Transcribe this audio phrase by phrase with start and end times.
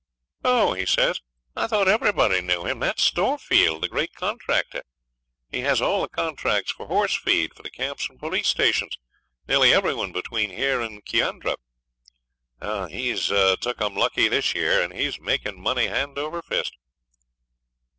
[0.43, 1.21] 'Oh!' he says,
[1.55, 2.79] 'I thought everybody knew him.
[2.79, 4.81] That's Storefield, the great contractor.
[5.51, 8.97] He has all the contracts for horse feed for the camps and police stations;
[9.47, 11.55] nearly every one between here and Kiandra.
[12.89, 16.75] He's took 'em lucky this year, and he's making money hand over fist.'